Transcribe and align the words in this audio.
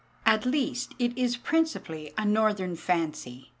At 0.25 0.47
least, 0.47 0.95
it 0.97 1.15
is 1.15 1.37
principally 1.37 2.11
a 2.17 2.25
northern 2.25 2.75
fancy. 2.75 3.49